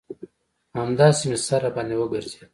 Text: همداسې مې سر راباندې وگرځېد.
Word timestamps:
همداسې 0.81 1.23
مې 1.29 1.37
سر 1.45 1.61
راباندې 1.65 1.95
وگرځېد. 1.97 2.49